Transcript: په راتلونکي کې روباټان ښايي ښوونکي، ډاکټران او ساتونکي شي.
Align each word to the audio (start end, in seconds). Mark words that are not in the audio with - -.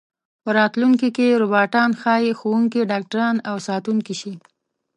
په 0.43 0.49
راتلونکي 0.59 1.09
کې 1.15 1.39
روباټان 1.41 1.89
ښايي 2.01 2.31
ښوونکي، 2.39 2.81
ډاکټران 2.91 3.35
او 3.49 3.55
ساتونکي 3.67 4.15
شي. 4.21 4.33